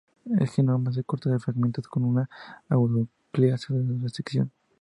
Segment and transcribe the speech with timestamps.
[0.25, 2.27] El genoma se corta en fragmentos con una
[2.71, 4.51] endonucleasa de restricción.